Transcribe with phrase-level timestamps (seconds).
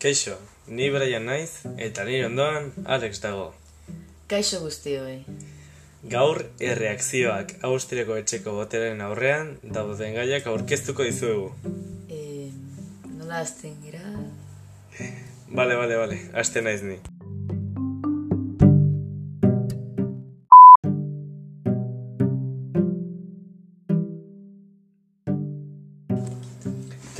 [0.00, 3.50] Keixo, ni Brian naiz eta nire ondoan Alex dago.
[4.32, 5.18] Kaixo guztioi.
[6.14, 11.52] Gaur erreakzioak Austriako etxeko boteraren aurrean dauden gaiak aurkeztuko dizuegu.
[12.08, 12.48] E,
[13.18, 14.00] nola azten gira?
[15.52, 16.96] Bale, bale, bale, haste naiz ni.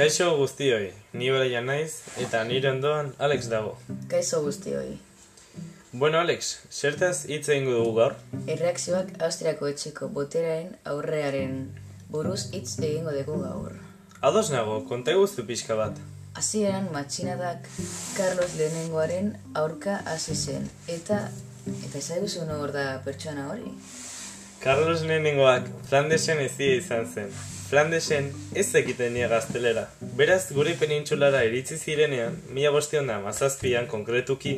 [0.00, 3.74] Kaixo guztioi, ni Brian naiz eta nire ondoan Alex dago.
[4.08, 4.94] Kaixo guztioi.
[5.92, 8.14] Bueno, Alex, zertaz hitz egingo dugu gaur?
[8.54, 11.60] Erreakzioak Austriako etxeko boteraren aurrearen
[12.08, 13.76] buruz hitz egingo dugu gaur.
[14.30, 16.00] Ados nago, konta guztu pixka bat.
[16.32, 17.68] Hasieran matxinadak
[18.16, 21.26] Carlos Lehenengoaren aurka hasi zen eta
[21.76, 23.76] eta ezaguzu hor da pertsona hori?
[24.64, 27.40] Carlos Lehenengoak Flandesen ezia izan zen.
[27.70, 29.84] Flandesen ez zekiten nia gaztelera.
[30.18, 34.56] Beraz, gure penintxulara iritsi zirenean, mila bostion da mazazpian konkretuki,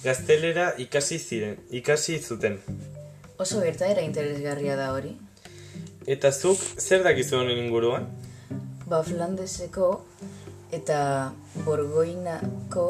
[0.00, 2.54] gaztelera ikasi ziren, ikasi zuten.
[3.36, 5.12] Oso gertaera interesgarria da hori.
[6.14, 8.06] Eta zuk, zer dakizu honen inguruan?
[8.88, 9.90] Ba Flandeseko
[10.72, 11.00] eta
[11.66, 12.86] Borgoinako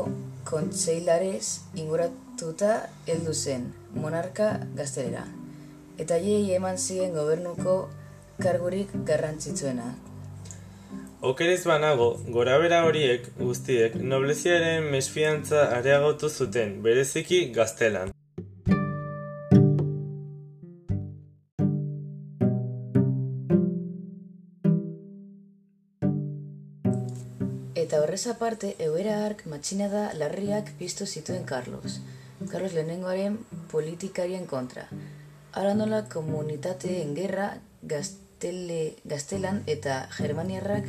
[0.47, 2.77] kontseilarez inguratuta
[3.09, 3.67] heldu zen
[3.99, 5.27] monarka gaztelera.
[5.99, 7.77] Eta hiei eman ziren gobernuko
[8.39, 9.93] kargurik garrantzitsuena.
[11.23, 18.11] Okerez banago, gorabera horiek guztiek nobleziaren mesfiantza areagotu zuten, bereziki gaztelan.
[27.83, 32.01] Eta horrez aparte, egoera hark matxinada larriak piztu zituen Carlos.
[32.51, 33.39] Carlos lehenengoaren
[33.71, 34.89] politikarien kontra.
[35.53, 37.51] Ara nola komunitateen gerra
[37.85, 40.87] gaztele, gaztelan eta germaniarrak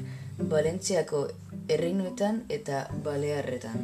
[0.54, 1.26] Valentziako
[1.68, 3.84] erreinuetan eta Balearretan.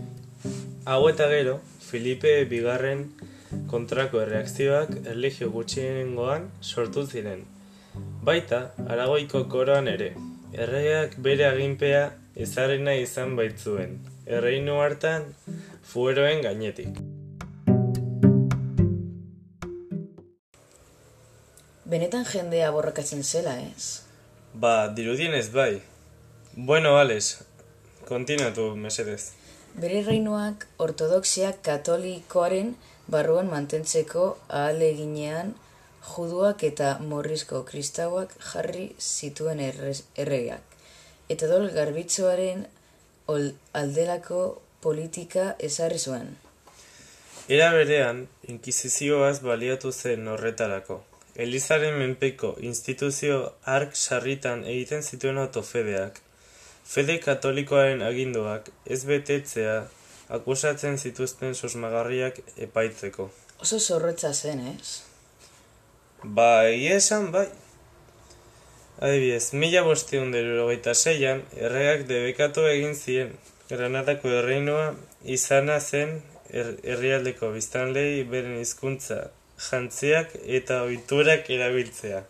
[0.86, 3.04] Hau eta gero, Filipe bigarren
[3.68, 7.44] kontrako erreakzioak erligio gutxiengoan sortu ziren.
[8.24, 10.14] Baita, Aragoiko koroan ere,
[10.54, 12.04] erregeak bere aginpea
[12.48, 15.34] ezarrena izan baitzuen, erreinu hartan
[15.92, 17.09] fueroen gainetik.
[21.90, 24.04] Benetan jendea borrokatzen zela, ez?
[24.54, 25.82] Ba, dirudienez bai.
[26.54, 27.40] Bueno, Alex,
[28.06, 29.32] kontinatu mesedez.
[29.74, 32.76] Bere reinuak ortodoxia katolikoaren
[33.10, 35.56] barruan mantentzeko ahaleginean
[36.12, 40.62] juduak eta morrizko kristauak jarri zituen errez, erregeak.
[41.26, 42.68] Eta dol garbitzoaren
[43.82, 44.44] aldelako
[44.86, 46.36] politika ezarri zuen.
[47.50, 51.06] Era berean, inkisizioaz baliatu zen horretarako.
[51.40, 53.36] Elizaren menpeko instituzio
[53.74, 56.18] ark sarritan egiten zituen autofedeak.
[56.94, 59.78] Fede katolikoaren aginduak ez betetzea
[60.38, 63.30] akusatzen zituzten sosmagarriak epaitzeko.
[63.64, 65.00] Oso zorrotza zen, ez?
[66.24, 67.48] Ba, egia esan, bai.
[69.00, 73.32] Adibidez, mila bosteun derurogeita zeian, erreak debekatu egin ziren.
[73.72, 74.86] Granadako erreinua
[75.24, 76.18] izana zen
[76.52, 79.30] er, herrialdeko biztanlei beren hizkuntza
[79.60, 82.22] jantziak eta ohiturak erabiltzea.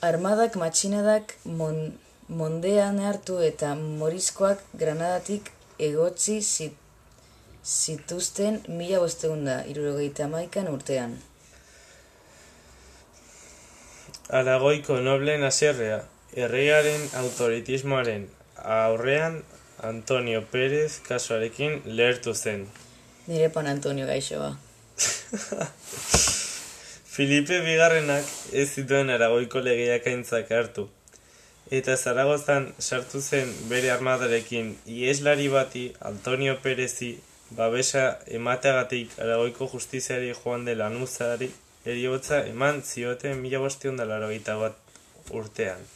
[0.00, 1.80] Armadak matxinadak mon,
[2.28, 6.76] mondean hartu eta morizkoak granadatik egotzi zit,
[7.64, 11.18] zituzten mila bosteunda irurogeita maikan urtean.
[14.40, 18.28] Aragoiko noblen aserrea, errearen autoritismoaren
[18.76, 19.42] aurrean
[19.82, 22.68] Antonio Pérez kasuarekin lehertu zen.
[23.30, 24.58] Nire pan Antonio gaixoa.
[27.14, 28.30] Filipe bigarrenak
[28.60, 30.88] ez zituen aragoiko legeak aintzak hartu.
[31.78, 37.10] Eta Zaragozan sartu zen bere armadarekin ieslari bati Antonio Perezi
[37.58, 38.02] babesa
[38.38, 41.48] emateagatik aragoiko justiziari joan de lanuzari
[41.92, 44.74] eriotza eman zioten mila bostion bat
[45.42, 45.86] urtean.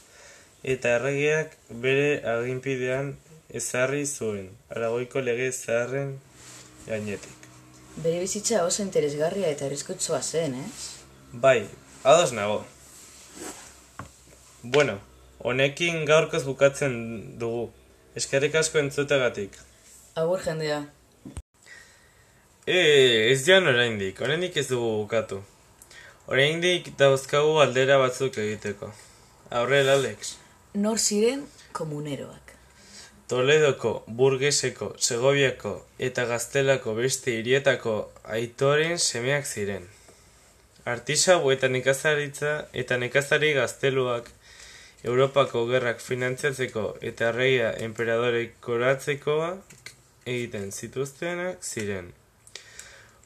[0.62, 1.58] Eta erregeak
[1.88, 3.16] bere aginpidean
[3.50, 6.14] ezarri zuen, aragoiko lege zaharren
[6.86, 7.48] gainetik.
[7.96, 11.04] Bere bizitza oso interesgarria eta arriskutsua zen, ez?
[11.32, 11.68] Bai,
[12.02, 12.64] ados nago.
[14.62, 14.98] Bueno,
[15.38, 17.70] honekin gaurkoz bukatzen dugu.
[18.14, 19.56] Eskerrik asko entzutegatik.
[20.14, 20.84] Agur jendea.
[22.66, 22.78] E,
[23.32, 25.42] ez joan oraindik, oraindik ez dugu bukatu.
[26.26, 28.88] Oraindik dauzkagu aldera batzuk egiteko.
[29.50, 30.36] Aurrera, Alex.
[30.74, 32.43] Nor ziren komuneroak.
[33.28, 37.94] Toledoko, Burgeseko, Segoviako eta Gaztelako beste hirietako
[38.36, 39.86] aitoren semeak ziren.
[40.84, 42.50] Artisau eta nekazaritza
[42.82, 44.28] eta nekazari gazteluak
[45.04, 49.48] Europako gerrak finantziatzeko eta erreia emperadore koratzekoa
[50.26, 52.10] egiten zituztenak ziren.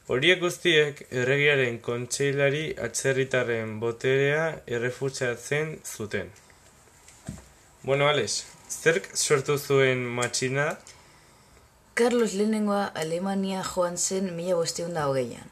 [0.08, 4.44] Horiek guztiek erregiaren kontseilari atzerritarren boterea
[4.78, 6.30] errefutsatzen zuten.
[7.82, 8.38] Bueno, Alex,
[8.70, 10.76] zerk sortu zuen matxina?
[11.94, 15.50] Carlos lehenengoa Alemania joan zen mila bosteun da hogeian.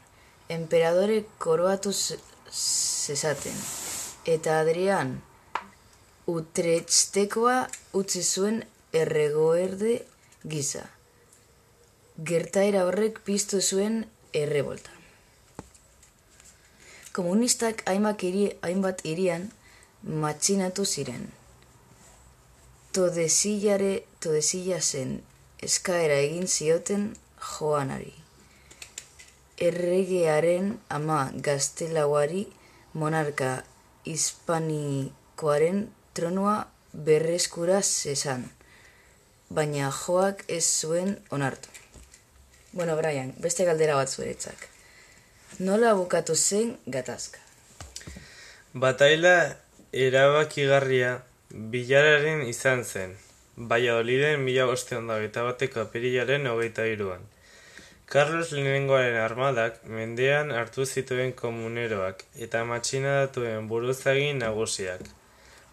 [0.49, 1.91] Emperadore koroatu
[2.51, 3.57] zezaten.
[4.25, 5.17] Eta Adrian
[6.27, 8.61] Utrechttekoa utzi zuen
[8.93, 9.93] erregoerde
[10.43, 10.83] giza.
[12.31, 14.01] Gertaera horrek piztu zuen
[14.33, 14.91] errebolta.
[17.15, 19.47] Komunistak hainbat, iri, hainbat irian
[20.03, 21.29] matxinatu ziren.
[22.97, 25.11] Todesillare, todesilla zen
[25.61, 27.03] eskaera egin zioten
[27.37, 28.15] joanari.
[29.67, 31.17] Erregearen ama
[31.47, 32.41] gaztelauari
[32.93, 33.51] monarka
[34.09, 35.83] hispanikoaren
[36.17, 36.55] tronua
[37.11, 38.47] berreskura zezan,
[39.53, 41.69] baina joak ez zuen onartu.
[42.73, 44.67] Bueno, Brian, beste galdera bat zuretzak.
[45.59, 47.45] Nola bukatu zen gatazka?
[48.73, 49.37] Bataila
[49.93, 53.15] erabakigarria bilararen izan zen,
[53.55, 57.21] baina oliden mila boste eta bateko apirilaren hogeita iruan.
[58.05, 65.01] Carlos Lehenengoaren armadak mendean hartu zituen komuneroak eta matxina datuen buruzagin nagusiak.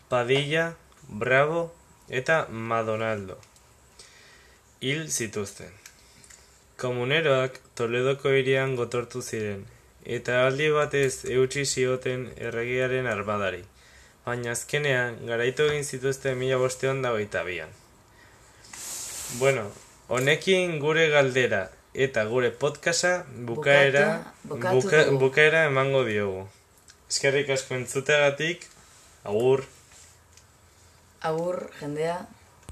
[0.09, 0.75] Padilla,
[1.09, 1.75] Bravo
[2.09, 3.38] eta Madonaldo.
[4.81, 5.71] Hil zituzten.
[6.76, 9.67] Komuneroak Toledoko irian gotortu ziren,
[10.05, 13.62] eta aldi batez eutxi zioten erregiaren armadari,
[14.25, 17.12] baina azkenean garaitu egin zituzten mila bostean da
[17.44, 17.71] bian.
[19.38, 19.71] Bueno,
[20.09, 24.75] honekin gure galdera eta gure podcasta bukaera, buka,
[25.19, 26.49] bukaera emango diogu.
[27.11, 28.67] Eskerrik asko entzutegatik,
[29.25, 29.65] agur.
[31.21, 32.26] Agur, jendea.